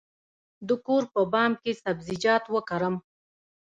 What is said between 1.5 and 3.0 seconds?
کې سبزیجات وکرم؟